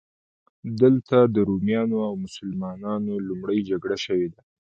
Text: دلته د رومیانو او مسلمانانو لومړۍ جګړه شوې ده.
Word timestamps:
دلته 0.81 1.17
د 1.33 1.35
رومیانو 1.49 1.97
او 2.07 2.13
مسلمانانو 2.25 3.13
لومړۍ 3.27 3.59
جګړه 3.69 3.97
شوې 4.05 4.27
ده. 4.33 4.41